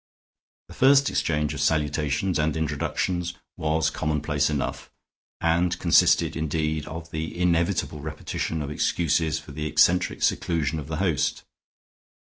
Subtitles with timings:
[0.67, 4.89] The first exchange of salutations and introductions was commonplace enough,
[5.39, 10.97] and consisted, indeed, of the inevitable repetition of excuses for the eccentric seclusion of the
[10.97, 11.43] host.